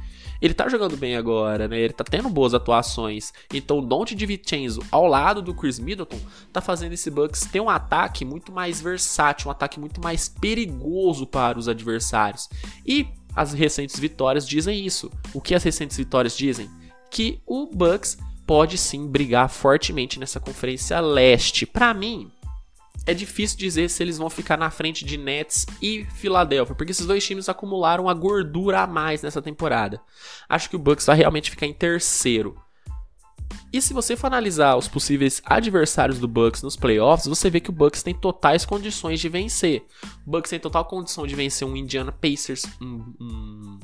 ele 0.42 0.54
tá 0.54 0.68
jogando 0.68 0.96
bem 0.96 1.16
agora, 1.16 1.68
né? 1.68 1.78
Ele 1.78 1.92
tá 1.92 2.02
tendo 2.02 2.28
boas 2.28 2.52
atuações. 2.52 3.32
Então 3.54 3.78
o 3.78 3.86
Dante 3.86 4.12
DiVincenzo, 4.12 4.82
ao 4.90 5.06
lado 5.06 5.40
do 5.40 5.54
Chris 5.54 5.78
Middleton, 5.78 6.19
tá 6.52 6.60
fazendo 6.60 6.92
esse 6.92 7.10
Bucks 7.10 7.42
ter 7.46 7.60
um 7.60 7.70
ataque 7.70 8.24
muito 8.24 8.50
mais 8.50 8.81
versátil, 8.81 9.48
um 9.48 9.52
ataque 9.52 9.78
muito 9.78 10.02
mais 10.02 10.28
perigoso 10.28 11.28
para 11.28 11.58
os 11.58 11.69
adversários. 11.69 12.48
E 12.84 13.06
as 13.36 13.52
recentes 13.52 13.98
vitórias 13.98 14.46
dizem 14.46 14.84
isso. 14.84 15.12
O 15.32 15.40
que 15.40 15.54
as 15.54 15.62
recentes 15.62 15.96
vitórias 15.96 16.36
dizem? 16.36 16.69
Que 17.08 17.40
o 17.46 17.66
Bucks 17.66 18.19
pode 18.44 18.76
sim 18.76 19.06
brigar 19.06 19.48
fortemente 19.48 20.19
nessa 20.19 20.40
conferência 20.40 20.98
leste. 20.98 21.64
Para 21.64 21.94
mim, 21.94 22.32
é 23.06 23.14
difícil 23.14 23.58
dizer 23.58 23.88
se 23.90 24.02
eles 24.02 24.18
vão 24.18 24.30
ficar 24.30 24.56
na 24.56 24.70
frente 24.70 25.04
de 25.04 25.16
Nets 25.16 25.66
e 25.80 26.04
Philadelphia, 26.14 26.74
porque 26.74 26.92
esses 26.92 27.06
dois 27.06 27.24
times 27.24 27.48
acumularam 27.48 28.08
a 28.08 28.14
gordura 28.14 28.80
a 28.80 28.86
mais 28.86 29.22
nessa 29.22 29.42
temporada. 29.42 30.00
Acho 30.48 30.70
que 30.70 30.76
o 30.76 30.78
Bucks 30.78 31.06
vai 31.06 31.16
realmente 31.16 31.50
ficar 31.50 31.66
em 31.66 31.74
terceiro. 31.74 32.56
E 33.72 33.80
se 33.82 33.92
você 33.92 34.16
for 34.16 34.28
analisar 34.28 34.76
os 34.76 34.88
possíveis 34.88 35.42
adversários 35.44 36.18
do 36.18 36.28
Bucks 36.28 36.62
nos 36.62 36.76
playoffs, 36.76 37.26
você 37.26 37.50
vê 37.50 37.58
que 37.60 37.70
o 37.70 37.72
Bucks 37.72 38.02
tem 38.02 38.14
totais 38.14 38.64
condições 38.64 39.20
de 39.20 39.28
vencer. 39.28 39.84
O 40.26 40.30
Bucks 40.30 40.50
tem 40.50 40.60
total 40.60 40.84
condição 40.84 41.26
de 41.26 41.34
vencer 41.34 41.66
um 41.66 41.76
Indiana 41.76 42.12
Pacers, 42.12 42.64
um, 42.80 43.14
um, 43.20 43.80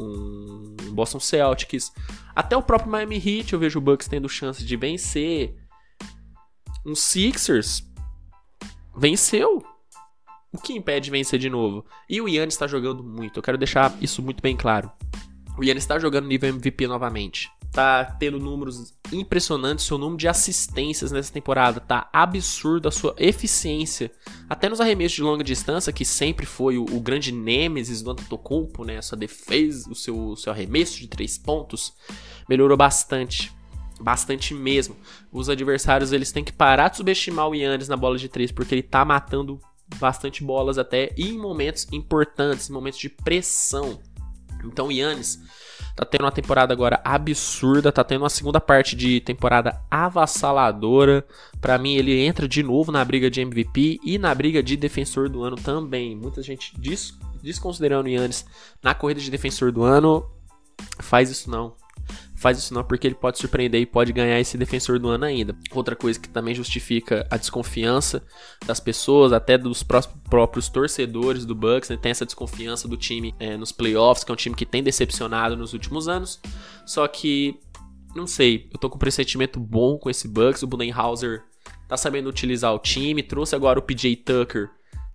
um 0.00 0.76
Boston 0.92 1.20
Celtics, 1.20 1.92
até 2.34 2.56
o 2.56 2.62
próprio 2.62 2.90
Miami 2.90 3.16
Heat 3.16 3.52
eu 3.52 3.58
vejo 3.58 3.78
o 3.78 3.82
Bucks 3.82 4.08
tendo 4.08 4.28
chance 4.28 4.64
de 4.64 4.76
vencer. 4.76 5.54
Um 6.84 6.94
Sixers 6.94 7.82
venceu. 8.96 9.64
O 10.52 10.58
que 10.58 10.72
impede 10.72 11.10
vencer 11.10 11.38
de 11.38 11.50
novo? 11.50 11.84
E 12.08 12.20
o 12.20 12.28
Yannis 12.28 12.54
está 12.54 12.66
jogando 12.66 13.04
muito. 13.04 13.38
Eu 13.38 13.42
quero 13.42 13.58
deixar 13.58 13.94
isso 14.00 14.22
muito 14.22 14.42
bem 14.42 14.56
claro. 14.56 14.90
O 15.58 15.64
Yannis 15.64 15.84
está 15.84 15.98
jogando 15.98 16.26
nível 16.26 16.48
MVP 16.48 16.86
novamente. 16.86 17.50
Tá 17.72 18.04
tendo 18.04 18.38
números 18.38 18.94
impressionantes. 19.12 19.84
Seu 19.84 19.98
número 19.98 20.16
de 20.16 20.28
assistências 20.28 21.12
nessa 21.12 21.32
temporada 21.32 21.80
tá 21.80 22.08
absurdo. 22.12 22.88
A 22.88 22.92
sua 22.92 23.14
eficiência, 23.18 24.10
até 24.48 24.68
nos 24.68 24.80
arremessos 24.80 25.16
de 25.16 25.22
longa 25.22 25.44
distância, 25.44 25.92
que 25.92 26.04
sempre 26.04 26.46
foi 26.46 26.78
o, 26.78 26.84
o 26.84 27.00
grande 27.00 27.32
nêmesis 27.32 28.00
do 28.00 28.10
Antetokounmpo, 28.10 28.84
né? 28.84 28.98
A 28.98 29.02
sua 29.02 29.18
defesa, 29.18 29.90
o 29.90 29.94
seu, 29.94 30.28
o 30.28 30.36
seu 30.36 30.52
arremesso 30.52 30.98
de 30.98 31.08
três 31.08 31.36
pontos, 31.36 31.92
melhorou 32.48 32.76
bastante 32.76 33.55
bastante 34.00 34.54
mesmo. 34.54 34.96
Os 35.32 35.48
adversários 35.48 36.12
eles 36.12 36.32
têm 36.32 36.44
que 36.44 36.52
parar 36.52 36.88
de 36.88 36.96
subestimar 36.96 37.48
o 37.48 37.54
Yannis 37.54 37.88
na 37.88 37.96
bola 37.96 38.18
de 38.18 38.28
três, 38.28 38.52
porque 38.52 38.74
ele 38.74 38.82
tá 38.82 39.04
matando 39.04 39.60
bastante 39.98 40.42
bolas 40.42 40.78
até 40.78 41.12
e 41.16 41.28
em 41.28 41.38
momentos 41.38 41.86
importantes, 41.92 42.68
em 42.68 42.72
momentos 42.72 42.98
de 42.98 43.08
pressão. 43.08 43.98
Então 44.64 44.88
o 44.88 44.92
Yannis 44.92 45.40
Tá 45.96 46.04
tendo 46.04 46.24
uma 46.24 46.30
temporada 46.30 46.74
agora 46.74 47.00
absurda, 47.02 47.90
tá 47.90 48.04
tendo 48.04 48.20
uma 48.20 48.28
segunda 48.28 48.60
parte 48.60 48.94
de 48.94 49.18
temporada 49.22 49.80
avassaladora. 49.90 51.24
Para 51.58 51.78
mim, 51.78 51.94
ele 51.94 52.20
entra 52.20 52.46
de 52.46 52.62
novo 52.62 52.92
na 52.92 53.02
briga 53.02 53.30
de 53.30 53.40
MVP 53.40 54.00
e 54.04 54.18
na 54.18 54.34
briga 54.34 54.62
de 54.62 54.76
defensor 54.76 55.30
do 55.30 55.42
ano 55.42 55.56
também. 55.56 56.14
Muita 56.14 56.42
gente 56.42 56.78
des 56.78 57.14
desconsiderando 57.42 58.10
o 58.10 58.12
Yannis 58.12 58.44
na 58.82 58.94
corrida 58.94 59.22
de 59.22 59.30
defensor 59.30 59.72
do 59.72 59.82
ano. 59.82 60.22
Faz 61.00 61.30
isso 61.30 61.50
não 61.50 61.74
faz 62.36 62.58
isso 62.58 62.74
não 62.74 62.84
porque 62.84 63.06
ele 63.06 63.14
pode 63.14 63.38
surpreender 63.38 63.80
e 63.80 63.86
pode 63.86 64.12
ganhar 64.12 64.38
esse 64.38 64.58
defensor 64.58 64.98
do 64.98 65.08
ano 65.08 65.24
ainda. 65.24 65.56
Outra 65.72 65.96
coisa 65.96 66.20
que 66.20 66.28
também 66.28 66.54
justifica 66.54 67.26
a 67.30 67.36
desconfiança 67.36 68.22
das 68.66 68.78
pessoas, 68.78 69.32
até 69.32 69.56
dos 69.56 69.82
próprios 69.82 70.68
torcedores 70.68 71.44
do 71.46 71.54
Bucks, 71.54 71.88
né? 71.88 71.96
tem 71.96 72.10
essa 72.10 72.26
desconfiança 72.26 72.86
do 72.86 72.96
time 72.96 73.34
é, 73.40 73.56
nos 73.56 73.72
playoffs, 73.72 74.22
que 74.22 74.30
é 74.30 74.34
um 74.34 74.36
time 74.36 74.54
que 74.54 74.66
tem 74.66 74.82
decepcionado 74.82 75.56
nos 75.56 75.72
últimos 75.72 76.08
anos. 76.08 76.40
Só 76.84 77.08
que, 77.08 77.58
não 78.14 78.26
sei, 78.26 78.68
eu 78.72 78.78
tô 78.78 78.90
com 78.90 78.96
um 78.96 79.00
pressentimento 79.00 79.58
bom 79.58 79.98
com 79.98 80.10
esse 80.10 80.28
Bucks, 80.28 80.62
o 80.62 80.66
Budenhauser 80.66 81.42
tá 81.88 81.96
sabendo 81.96 82.28
utilizar 82.28 82.74
o 82.74 82.78
time, 82.78 83.22
trouxe 83.22 83.54
agora 83.54 83.78
o 83.78 83.82
PJ 83.82 84.16
Tucker, 84.16 84.68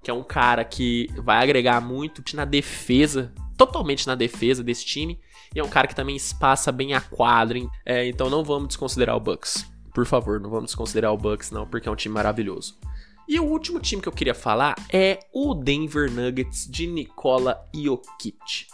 que 0.04 0.10
é 0.10 0.14
um 0.14 0.24
cara 0.24 0.64
que 0.64 1.08
vai 1.18 1.44
agregar 1.44 1.80
muito 1.82 2.24
na 2.36 2.46
defesa, 2.46 3.32
totalmente 3.62 4.08
na 4.08 4.16
defesa 4.16 4.64
desse 4.64 4.84
time. 4.84 5.20
E 5.54 5.60
é 5.60 5.64
um 5.64 5.70
cara 5.70 5.88
que 5.88 5.96
também 5.96 6.16
espaça 6.16 6.72
bem 6.72 6.96
a 6.96 7.02
quadra. 7.02 7.60
É, 7.86 8.08
então 8.08 8.28
não 8.28 8.44
vamos 8.44 8.70
desconsiderar 8.70 9.16
o 9.16 9.20
Bucks. 9.20 9.68
Por 9.94 10.06
favor, 10.08 10.40
não 10.40 10.50
vamos 10.50 10.72
desconsiderar 10.72 11.14
o 11.14 11.18
Bucks, 11.18 11.52
não, 11.52 11.68
porque 11.68 11.88
é 11.88 11.92
um 11.92 11.96
time 11.96 12.16
maravilhoso. 12.16 12.80
E 13.28 13.40
o 13.40 13.44
último 13.44 13.80
time 13.80 14.02
que 14.02 14.08
eu 14.08 14.14
queria 14.14 14.34
falar 14.34 14.74
é 14.92 15.20
o 15.32 15.54
Denver 15.54 16.12
Nuggets 16.12 16.68
de 16.68 16.88
Nikola 16.88 17.70
Jokic. 17.74 18.66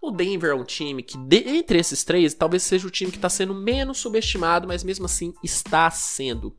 O 0.00 0.12
Denver 0.12 0.50
é 0.50 0.54
um 0.54 0.62
time 0.62 1.02
que, 1.02 1.18
entre 1.44 1.78
esses 1.80 2.04
três, 2.04 2.32
talvez 2.32 2.62
seja 2.62 2.86
o 2.86 2.90
time 2.90 3.10
que 3.10 3.18
está 3.18 3.28
sendo 3.28 3.54
menos 3.54 3.98
subestimado, 3.98 4.68
mas 4.68 4.84
mesmo 4.84 5.06
assim 5.06 5.34
está 5.42 5.90
sendo. 5.90 6.56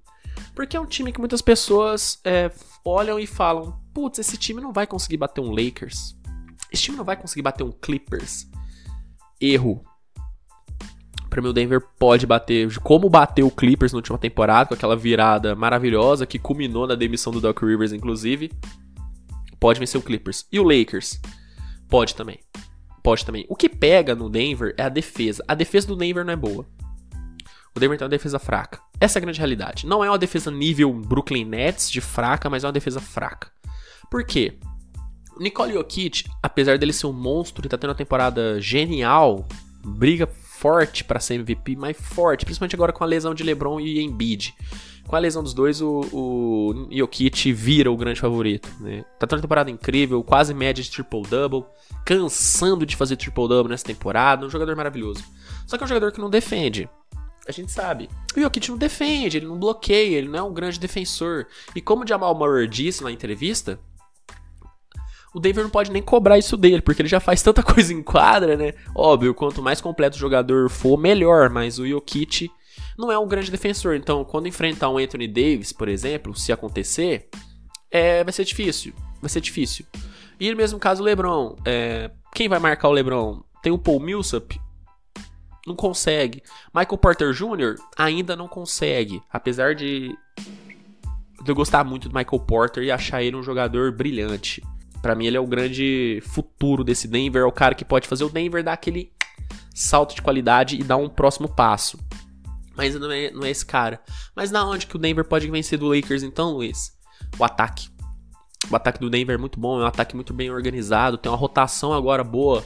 Porque 0.54 0.76
é 0.76 0.82
um 0.82 0.86
time 0.86 1.14
que 1.14 1.20
muitas 1.20 1.42
pessoas 1.42 2.20
é, 2.26 2.52
olham 2.84 3.18
e 3.18 3.26
falam: 3.26 3.80
putz, 3.94 4.20
esse 4.20 4.36
time 4.38 4.60
não 4.60 4.74
vai 4.74 4.86
conseguir 4.86 5.18
bater 5.18 5.40
um 5.40 5.52
Lakers. 5.52 6.17
Esse 6.72 6.84
time 6.84 6.98
não 6.98 7.06
vai 7.06 7.16
conseguir 7.16 7.42
bater 7.42 7.64
um 7.64 7.72
Clippers 7.72 8.48
erro. 9.40 9.84
Para 11.30 11.42
mim, 11.42 11.50
o 11.50 11.54
Denver 11.54 11.82
pode 12.00 12.26
bater, 12.26 12.80
como 12.80 13.10
bateu 13.10 13.48
o 13.48 13.52
Clippers 13.52 13.92
na 13.92 13.98
última 13.98 14.18
temporada, 14.18 14.70
com 14.70 14.74
aquela 14.74 14.96
virada 14.96 15.56
maravilhosa 15.56 16.26
que 16.26 16.40
culminou 16.40 16.88
na 16.88 16.96
demissão 16.96 17.32
do 17.32 17.42
Doc 17.42 17.62
Rivers, 17.62 17.92
inclusive. 17.92 18.52
Pode 19.60 19.80
vencer 19.80 20.00
o 20.00 20.04
Clippers. 20.04 20.48
E 20.52 20.60
o 20.60 20.64
Lakers? 20.64 21.20
Pode 21.90 22.16
também. 22.16 22.40
Pode 23.04 23.26
também. 23.26 23.46
O 23.50 23.56
que 23.56 23.70
pega 23.70 24.16
no 24.16 24.30
Denver 24.30 24.74
é 24.78 24.84
a 24.84 24.90
defesa. 24.90 25.44
A 25.48 25.54
defesa 25.54 25.88
do 25.88 25.96
Denver 25.96 26.26
não 26.26 26.34
é 26.34 26.36
boa. 26.36 26.66
O 27.76 27.80
Denver 27.80 27.98
tem 27.98 28.06
uma 28.06 28.10
defesa 28.10 28.40
fraca. 28.40 28.80
Essa 29.00 29.18
é 29.18 29.20
a 29.20 29.22
grande 29.22 29.40
realidade. 29.40 29.86
Não 29.86 30.04
é 30.04 30.10
uma 30.10 30.18
defesa 30.18 30.50
nível 30.50 30.92
Brooklyn 30.94 31.46
Nets 31.46 31.92
de 31.92 32.02
fraca, 32.02 32.50
mas 32.50 32.64
é 32.64 32.68
uma 32.68 32.74
defesa 32.74 33.00
fraca. 33.00 33.52
Por 34.10 34.26
quê? 34.26 34.58
Nicole 35.40 35.74
Jokic, 35.74 36.26
apesar 36.42 36.78
dele 36.78 36.94
ser 36.94 37.08
um 37.08 37.14
monstro 37.14 37.66
e 37.66 37.70
tá 37.70 37.78
tendo 37.78 37.92
uma 37.92 37.96
temporada 37.96 38.60
genial, 38.60 39.48
briga 39.84 40.28
forte 40.28 41.04
para 41.04 41.20
ser 41.20 41.36
MVP, 41.36 41.76
mas 41.76 41.96
forte, 41.96 42.44
principalmente 42.44 42.76
agora 42.76 42.92
com 42.92 43.04
a 43.04 43.08
lesão 43.08 43.34
de 43.34 43.44
LeBron 43.44 43.80
e 43.80 44.02
Embiid. 44.02 44.56
Com 45.08 45.16
a 45.16 45.20
lesão 45.20 45.42
dos 45.42 45.54
dois, 45.54 45.82
o, 45.82 46.02
o 46.12 46.88
Jokic 46.92 47.54
vira 47.54 47.90
o 47.90 47.96
grande 47.96 48.20
favorito. 48.20 48.68
Né? 48.82 49.06
Tá 49.18 49.26
tendo 49.26 49.38
uma 49.38 49.44
temporada 49.44 49.72
incrível, 49.72 50.22
quase 50.22 50.54
média 50.54 50.84
de 50.84 50.92
triple-double, 50.92 51.64
cansando 52.04 52.86
de 52.86 52.96
fazer 52.96 53.16
triple-double 53.16 53.70
nessa 53.70 53.86
temporada, 53.86 54.46
um 54.46 54.50
jogador 54.50 54.76
maravilhoso. 54.76 55.24
Só 55.66 55.78
que 55.78 55.84
é 55.84 55.86
um 55.86 55.88
jogador 55.88 56.12
que 56.12 56.20
não 56.20 56.30
defende. 56.30 56.90
A 57.48 57.52
gente 57.54 57.72
sabe. 57.72 58.10
O 58.36 58.42
Jokic 58.42 58.70
não 58.70 58.78
defende, 58.78 59.38
ele 59.38 59.46
não 59.46 59.58
bloqueia, 59.58 60.18
ele 60.18 60.28
não 60.28 60.40
é 60.40 60.44
um 60.44 60.54
grande 60.54 60.78
defensor. 60.78 61.48
E 61.74 61.80
como 61.80 62.04
o 62.04 62.08
Jamal 62.08 62.36
Murray 62.36 62.68
disse 62.68 63.02
na 63.02 63.12
entrevista, 63.12 63.80
o 65.38 65.40
Denver 65.40 65.64
não 65.64 65.70
pode 65.70 65.92
nem 65.92 66.02
cobrar 66.02 66.40
isso 66.40 66.58
dele, 66.58 66.82
porque 66.82 67.04
ele 67.04 67.10
já 67.10 67.20
faz 67.20 67.44
tanta 67.44 67.62
coisa 67.64 67.94
em 67.94 68.02
quadra, 68.02 68.58
né? 68.58 68.74
Óbvio, 68.96 69.36
quanto 69.36 69.62
mais 69.62 69.80
completo 69.80 70.18
o 70.18 70.20
jogador 70.20 70.68
for, 70.68 70.98
melhor, 70.98 71.48
mas 71.52 71.78
o 71.78 71.88
Jokic 71.88 72.50
não 72.98 73.12
é 73.12 73.20
um 73.20 73.28
grande 73.28 73.52
defensor. 73.52 73.96
Então, 73.96 74.26
quando 74.26 74.48
enfrentar 74.48 74.90
um 74.90 74.98
Anthony 74.98 75.28
Davis, 75.28 75.72
por 75.72 75.88
exemplo, 75.88 76.36
se 76.36 76.52
acontecer, 76.52 77.30
é, 77.92 78.24
vai 78.24 78.34
ser 78.34 78.46
difícil. 78.46 78.94
Vai 79.22 79.30
ser 79.30 79.40
difícil. 79.40 79.86
E 80.40 80.50
no 80.50 80.58
mesmo 80.58 80.80
caso 80.80 81.04
o 81.04 81.06
LeBron, 81.06 81.56
é, 81.64 82.10
quem 82.34 82.50
vai 82.50 82.58
marcar 82.58 82.90
o 82.90 82.94
LeBron? 82.94 83.44
Tem 83.62 83.72
o 83.72 83.78
Paul 83.78 84.00
Millsap? 84.00 84.60
Não 85.68 85.76
consegue. 85.76 86.42
Michael 86.74 86.98
Porter 86.98 87.32
Jr. 87.32 87.76
ainda 87.96 88.36
não 88.36 88.48
consegue, 88.48 89.22
apesar 89.32 89.76
de 89.76 90.18
eu 91.46 91.54
gostar 91.54 91.84
muito 91.84 92.10
do 92.10 92.16
Michael 92.16 92.40
Porter 92.40 92.84
e 92.84 92.92
achar 92.92 93.22
ele 93.22 93.36
um 93.36 93.44
jogador 93.44 93.92
brilhante. 93.92 94.64
Para 95.02 95.16
mim, 95.16 95.26
ele 95.26 95.38
é 95.38 95.40
o 95.40 95.48
grande 95.48 96.22
futuro 96.26 96.84
desse 96.84 97.08
Denver. 97.08 97.42
É 97.42 97.46
o 97.46 97.52
cara 97.52 97.76
que 97.76 97.86
pode 97.86 98.08
fazer 98.08 98.24
o 98.24 98.30
Denver 98.30 98.64
dar 98.64 98.74
aquele 98.74 99.12
salto 99.74 100.16
de 100.16 100.22
qualidade 100.22 100.76
e 100.76 100.84
dar 100.84 100.98
um 100.98 101.08
próximo 101.08 101.48
passo. 101.48 102.00
Mas 102.76 102.96
não 102.96 103.12
é, 103.12 103.32
não 103.32 103.44
é 103.44 103.50
esse 103.50 103.66
cara. 103.66 104.02
Mas 104.36 104.52
na 104.52 104.68
onde 104.68 104.88
que 104.88 104.96
o 104.96 105.00
Denver 105.00 105.26
pode 105.26 105.50
vencer 105.50 105.80
do 105.80 105.88
Lakers 105.88 106.24
então, 106.24 106.52
Luiz? 106.52 106.94
O 107.40 107.44
ataque. 107.44 107.90
O 108.72 108.76
ataque 108.76 109.00
do 109.00 109.10
Denver 109.10 109.36
é 109.36 109.38
muito 109.38 109.60
bom, 109.60 109.80
é 109.80 109.84
um 109.84 109.88
ataque 109.88 110.16
muito 110.16 110.34
bem 110.34 110.52
organizado, 110.52 111.18
tem 111.18 111.32
uma 111.32 111.38
rotação 111.38 111.94
agora 111.94 112.24
boa. 112.24 112.64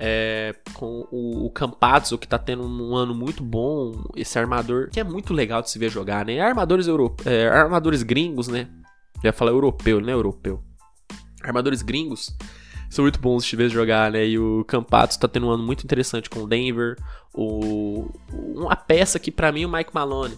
É, 0.00 0.54
com 0.74 1.08
o, 1.10 1.46
o 1.46 1.50
Campazzo, 1.50 2.18
que 2.18 2.28
tá 2.28 2.38
tendo 2.38 2.62
um 2.62 2.94
ano 2.94 3.12
muito 3.12 3.42
bom, 3.42 4.04
esse 4.14 4.38
armador, 4.38 4.90
que 4.90 5.00
é 5.00 5.02
muito 5.02 5.34
legal 5.34 5.60
de 5.60 5.70
se 5.70 5.76
ver 5.76 5.90
jogar, 5.90 6.24
né? 6.24 6.38
Armadores, 6.38 6.86
euro, 6.86 7.16
é, 7.24 7.48
armadores 7.48 8.04
gringos, 8.04 8.46
né? 8.46 8.68
Já 9.24 9.32
falar 9.32 9.50
europeu, 9.50 10.00
né? 10.00 10.12
Europeu 10.12 10.62
armadores 11.42 11.82
gringos 11.82 12.36
são 12.88 13.04
muito 13.04 13.20
bons 13.20 13.44
de 13.44 13.54
ver 13.54 13.68
jogar, 13.68 14.10
né? 14.10 14.26
E 14.26 14.38
o 14.38 14.64
Campato 14.64 15.18
tá 15.18 15.28
tendo 15.28 15.46
um 15.46 15.50
ano 15.50 15.62
muito 15.62 15.84
interessante 15.84 16.30
com 16.30 16.40
o 16.40 16.46
Denver. 16.46 16.96
O, 17.34 18.10
uma 18.54 18.74
peça 18.74 19.18
que 19.18 19.30
para 19.30 19.52
mim 19.52 19.64
o 19.64 19.68
Mike 19.68 19.90
Malone 19.92 20.36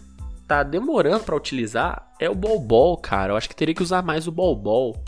tá 0.48 0.62
demorando 0.62 1.24
para 1.24 1.36
utilizar 1.36 2.10
é 2.18 2.28
o 2.28 2.34
Bol 2.34 2.58
Bol, 2.58 2.96
cara. 2.96 3.32
Eu 3.32 3.36
acho 3.36 3.48
que 3.48 3.54
teria 3.54 3.74
que 3.74 3.82
usar 3.82 4.02
mais 4.02 4.26
o 4.26 4.32
Bol 4.32 4.56
Bol. 4.56 5.02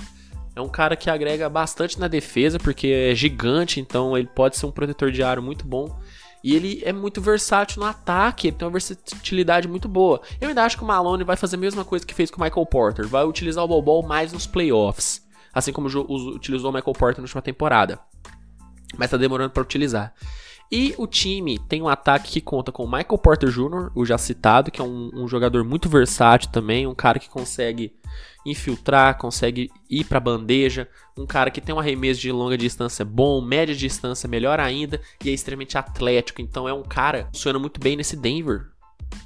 É 0.54 0.60
um 0.60 0.68
cara 0.68 0.94
que 0.94 1.10
agrega 1.10 1.48
bastante 1.48 1.98
na 1.98 2.06
defesa, 2.06 2.58
porque 2.58 2.86
é 2.88 3.14
gigante, 3.14 3.80
então 3.80 4.16
ele 4.16 4.28
pode 4.28 4.56
ser 4.56 4.66
um 4.66 4.70
protetor 4.70 5.10
de 5.10 5.22
aro 5.22 5.42
muito 5.42 5.66
bom. 5.66 5.98
E 6.44 6.54
ele 6.54 6.82
é 6.84 6.92
muito 6.92 7.20
versátil 7.20 7.80
no 7.80 7.88
ataque, 7.88 8.48
ele 8.48 8.56
tem 8.56 8.66
uma 8.66 8.72
versatilidade 8.72 9.66
muito 9.66 9.88
boa. 9.88 10.20
Eu 10.40 10.48
ainda 10.48 10.64
acho 10.64 10.76
que 10.76 10.84
o 10.84 10.86
Malone 10.86 11.24
vai 11.24 11.36
fazer 11.36 11.56
a 11.56 11.58
mesma 11.58 11.84
coisa 11.84 12.04
que 12.04 12.14
fez 12.14 12.30
com 12.30 12.40
o 12.40 12.44
Michael 12.44 12.66
Porter, 12.66 13.08
vai 13.08 13.24
utilizar 13.24 13.64
o 13.64 13.68
Bol 13.68 13.80
Bol 13.80 14.02
mais 14.02 14.32
nos 14.32 14.46
playoffs 14.46 15.22
assim 15.52 15.72
como 15.72 15.88
utilizou 16.34 16.70
o 16.70 16.74
Michael 16.74 16.94
Porter 16.94 17.18
na 17.18 17.24
última 17.24 17.42
temporada. 17.42 17.98
Mas 18.96 19.10
tá 19.10 19.16
demorando 19.16 19.50
para 19.50 19.62
utilizar. 19.62 20.14
E 20.70 20.94
o 20.96 21.06
time 21.06 21.58
tem 21.58 21.82
um 21.82 21.88
ataque 21.88 22.32
que 22.32 22.40
conta 22.40 22.72
com 22.72 22.84
o 22.84 22.90
Michael 22.90 23.18
Porter 23.18 23.50
Jr., 23.50 23.90
o 23.94 24.06
já 24.06 24.16
citado, 24.16 24.70
que 24.70 24.80
é 24.80 24.84
um, 24.84 25.10
um 25.12 25.28
jogador 25.28 25.62
muito 25.64 25.86
versátil 25.86 26.50
também, 26.50 26.86
um 26.86 26.94
cara 26.94 27.18
que 27.18 27.28
consegue 27.28 27.94
infiltrar, 28.44 29.18
consegue 29.18 29.70
ir 29.88 30.04
para 30.04 30.18
bandeja, 30.18 30.88
um 31.16 31.26
cara 31.26 31.50
que 31.50 31.60
tem 31.60 31.74
um 31.74 31.78
arremesso 31.78 32.20
de 32.20 32.32
longa 32.32 32.56
distância 32.56 33.04
bom, 33.04 33.42
média 33.42 33.74
distância 33.74 34.26
melhor 34.26 34.58
ainda 34.58 34.98
e 35.22 35.28
é 35.28 35.32
extremamente 35.32 35.76
atlético. 35.76 36.40
Então 36.40 36.66
é 36.66 36.72
um 36.72 36.82
cara 36.82 37.24
que 37.24 37.36
funciona 37.36 37.58
muito 37.58 37.78
bem 37.78 37.94
nesse 37.94 38.16
Denver 38.16 38.71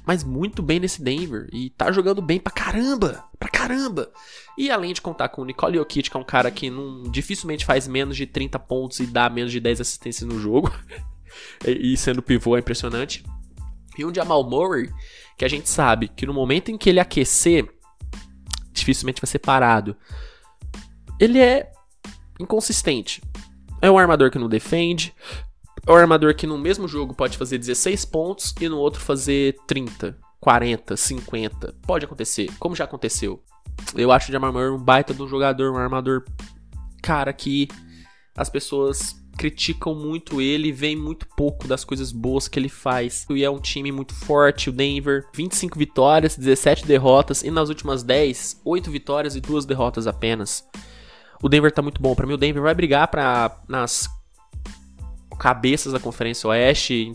mas 0.07 0.23
muito 0.23 0.63
bem 0.63 0.79
nesse 0.79 1.03
Denver 1.03 1.49
e 1.51 1.69
tá 1.69 1.91
jogando 1.91 2.21
bem 2.21 2.39
pra 2.39 2.49
caramba, 2.49 3.25
pra 3.37 3.49
caramba. 3.49 4.09
E 4.57 4.71
além 4.71 4.93
de 4.93 5.01
contar 5.01 5.27
com 5.27 5.41
o 5.41 5.45
Nicole 5.45 5.77
Jokic, 5.77 6.09
que 6.09 6.15
é 6.15 6.19
um 6.19 6.23
cara 6.23 6.49
que 6.49 6.69
não, 6.69 7.03
dificilmente 7.03 7.65
faz 7.65 7.89
menos 7.89 8.15
de 8.15 8.25
30 8.25 8.57
pontos 8.57 9.01
e 9.01 9.05
dá 9.05 9.29
menos 9.29 9.51
de 9.51 9.59
10 9.59 9.81
assistências 9.81 10.25
no 10.27 10.39
jogo, 10.39 10.71
e 11.67 11.97
sendo 11.97 12.21
pivô 12.21 12.55
é 12.55 12.61
impressionante. 12.61 13.21
E 13.97 14.05
um 14.05 14.15
Jamal 14.15 14.49
Murray, 14.49 14.89
que 15.37 15.43
a 15.43 15.49
gente 15.49 15.67
sabe 15.67 16.07
que 16.07 16.25
no 16.25 16.33
momento 16.33 16.71
em 16.71 16.77
que 16.77 16.89
ele 16.89 17.01
aquecer, 17.01 17.67
dificilmente 18.71 19.21
vai 19.21 19.27
ser 19.27 19.39
parado. 19.39 19.93
Ele 21.19 21.39
é 21.39 21.69
inconsistente. 22.39 23.21
É 23.81 23.91
um 23.91 23.97
armador 23.97 24.31
que 24.31 24.39
não 24.39 24.47
defende, 24.47 25.13
é 25.87 25.91
um 25.91 25.95
armador 25.95 26.35
que 26.35 26.45
no 26.45 26.57
mesmo 26.57 26.85
jogo 26.85 27.13
pode 27.13 27.37
fazer 27.37 27.57
16 27.57 28.03
pontos 28.05 28.53
e 28.59 28.67
no 28.67 28.77
outro 28.77 28.99
fazer 28.99 29.55
30, 29.65 30.17
40, 30.39 30.97
50. 30.97 31.75
Pode 31.83 32.03
acontecer, 32.03 32.49
como 32.59 32.75
já 32.75 32.83
aconteceu. 32.83 33.41
Eu 33.95 34.11
acho 34.11 34.29
o 34.29 34.31
Jamal 34.33 34.51
Murray 34.51 34.69
um 34.69 34.77
baita 34.77 35.13
de 35.13 35.21
um 35.23 35.27
jogador, 35.27 35.71
um 35.71 35.77
armador, 35.77 36.25
cara, 37.01 37.31
que 37.31 37.69
as 38.35 38.49
pessoas 38.49 39.15
criticam 39.37 39.95
muito 39.95 40.41
ele, 40.41 40.73
veem 40.73 40.95
muito 40.95 41.25
pouco 41.37 41.67
das 41.67 41.85
coisas 41.85 42.11
boas 42.11 42.49
que 42.49 42.59
ele 42.59 42.69
faz. 42.69 43.25
E 43.29 43.43
é 43.43 43.49
um 43.49 43.59
time 43.59 43.89
muito 43.89 44.13
forte, 44.13 44.69
o 44.69 44.73
Denver, 44.73 45.25
25 45.33 45.79
vitórias, 45.79 46.35
17 46.35 46.85
derrotas 46.85 47.43
e 47.43 47.51
nas 47.51 47.69
últimas 47.69 48.03
10, 48.03 48.61
8 48.65 48.91
vitórias 48.91 49.35
e 49.37 49.41
2 49.41 49.65
derrotas 49.65 50.05
apenas. 50.05 50.67
O 51.41 51.47
Denver 51.47 51.71
tá 51.71 51.81
muito 51.81 52.01
bom. 52.01 52.13
Para 52.13 52.27
mim 52.27 52.33
o 52.33 52.37
Denver 52.37 52.61
vai 52.61 52.73
brigar 52.73 53.07
para 53.07 53.61
nas 53.69 54.09
cabeças 55.37 55.93
da 55.93 55.99
Conferência 55.99 56.49
Oeste, 56.49 57.13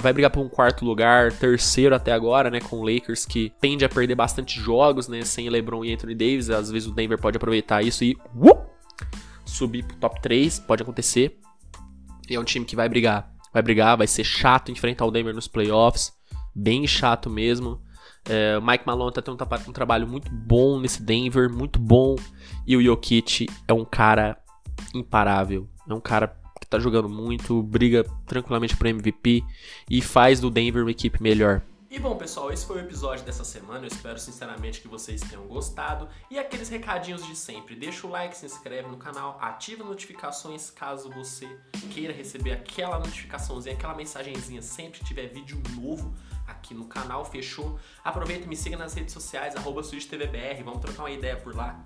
vai 0.00 0.12
brigar 0.12 0.30
por 0.30 0.40
um 0.40 0.48
quarto 0.48 0.84
lugar, 0.84 1.32
terceiro 1.32 1.94
até 1.94 2.12
agora, 2.12 2.50
né, 2.50 2.60
com 2.60 2.80
o 2.80 2.84
Lakers 2.84 3.24
que 3.24 3.52
tende 3.60 3.84
a 3.84 3.88
perder 3.88 4.14
bastante 4.14 4.60
jogos, 4.60 5.08
né, 5.08 5.22
sem 5.22 5.48
LeBron 5.48 5.84
e 5.84 5.92
Anthony 5.92 6.14
Davis, 6.14 6.50
às 6.50 6.70
vezes 6.70 6.88
o 6.88 6.92
Denver 6.92 7.18
pode 7.18 7.36
aproveitar 7.36 7.82
isso 7.82 8.04
e 8.04 8.16
uh, 8.34 8.58
subir 9.44 9.84
pro 9.84 9.96
top 9.96 10.20
3, 10.20 10.58
pode 10.60 10.82
acontecer. 10.82 11.38
E 12.28 12.34
é 12.34 12.40
um 12.40 12.44
time 12.44 12.64
que 12.64 12.76
vai 12.76 12.88
brigar, 12.88 13.32
vai 13.52 13.62
brigar, 13.62 13.96
vai 13.96 14.06
ser 14.06 14.24
chato 14.24 14.70
enfrentar 14.70 15.04
o 15.04 15.10
Denver 15.10 15.34
nos 15.34 15.48
playoffs, 15.48 16.12
bem 16.54 16.86
chato 16.86 17.30
mesmo. 17.30 17.80
É, 18.28 18.58
o 18.58 18.62
Mike 18.62 18.86
Malone 18.86 19.12
tá 19.12 19.22
tendo 19.22 19.42
um, 19.42 19.70
um 19.70 19.72
trabalho 19.72 20.06
muito 20.06 20.30
bom 20.30 20.78
nesse 20.78 21.02
Denver, 21.02 21.50
muito 21.50 21.78
bom. 21.78 22.16
E 22.66 22.76
o 22.76 22.82
Jokic 22.82 23.48
é 23.66 23.72
um 23.72 23.84
cara 23.84 24.36
imparável. 24.94 25.68
É 25.88 25.94
um 25.94 26.00
cara 26.00 26.39
tá 26.70 26.78
jogando 26.78 27.08
muito, 27.08 27.62
briga 27.62 28.04
tranquilamente 28.26 28.76
pro 28.76 28.88
MVP 28.88 29.44
e 29.90 30.00
faz 30.00 30.40
do 30.40 30.50
Denver 30.50 30.82
uma 30.82 30.90
equipe 30.90 31.22
melhor. 31.22 31.60
E 31.90 31.98
bom, 31.98 32.16
pessoal, 32.16 32.52
esse 32.52 32.64
foi 32.64 32.76
o 32.76 32.84
episódio 32.84 33.24
dessa 33.24 33.42
semana. 33.42 33.80
Eu 33.80 33.88
espero 33.88 34.16
sinceramente 34.16 34.80
que 34.80 34.86
vocês 34.86 35.20
tenham 35.22 35.44
gostado. 35.48 36.08
E 36.30 36.38
aqueles 36.38 36.68
recadinhos 36.68 37.26
de 37.26 37.34
sempre: 37.34 37.74
deixa 37.74 38.06
o 38.06 38.10
like, 38.10 38.36
se 38.36 38.46
inscreve 38.46 38.88
no 38.88 38.96
canal, 38.96 39.36
ativa 39.40 39.82
notificações 39.82 40.70
caso 40.70 41.10
você 41.10 41.48
queira 41.92 42.12
receber 42.12 42.52
aquela 42.52 43.00
notificaçãozinha, 43.00 43.74
aquela 43.74 43.96
mensagenzinha 43.96 44.62
sempre 44.62 45.00
que 45.00 45.06
tiver 45.06 45.26
vídeo 45.26 45.60
novo 45.74 46.14
aqui 46.46 46.74
no 46.74 46.84
canal, 46.84 47.24
fechou? 47.24 47.76
Aproveita 48.04 48.44
e 48.44 48.48
me 48.48 48.56
siga 48.56 48.76
nas 48.76 48.94
redes 48.94 49.12
sociais, 49.12 49.56
arroba 49.56 49.82
vamos 49.82 50.80
trocar 50.80 51.02
uma 51.02 51.10
ideia 51.10 51.36
por 51.36 51.56
lá. 51.56 51.82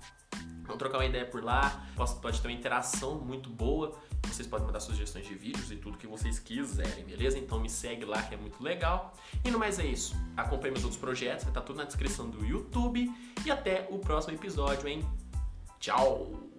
Trocar 0.77 0.97
uma 0.99 1.05
ideia 1.05 1.25
por 1.25 1.43
lá, 1.43 1.87
pode, 1.95 2.15
pode 2.15 2.41
ter 2.41 2.47
uma 2.47 2.53
interação 2.53 3.15
muito 3.15 3.49
boa. 3.49 3.97
Vocês 4.23 4.47
podem 4.47 4.65
mandar 4.65 4.79
sugestões 4.79 5.27
de 5.27 5.35
vídeos 5.35 5.71
e 5.71 5.75
tudo 5.75 5.97
que 5.97 6.07
vocês 6.07 6.39
quiserem, 6.39 7.03
beleza? 7.05 7.37
Então 7.37 7.59
me 7.59 7.69
segue 7.69 8.05
lá 8.05 8.21
que 8.23 8.33
é 8.33 8.37
muito 8.37 8.61
legal. 8.63 9.13
E 9.43 9.51
no 9.51 9.59
mais 9.59 9.79
é 9.79 9.85
isso. 9.85 10.15
Acompanhe 10.35 10.71
meus 10.71 10.83
outros 10.83 10.99
projetos, 10.99 11.43
vai 11.43 11.51
estar 11.51 11.61
tudo 11.61 11.77
na 11.77 11.83
descrição 11.85 12.29
do 12.29 12.45
YouTube. 12.45 13.11
E 13.45 13.51
até 13.51 13.87
o 13.89 13.99
próximo 13.99 14.35
episódio, 14.35 14.87
hein? 14.87 15.03
Tchau! 15.79 16.54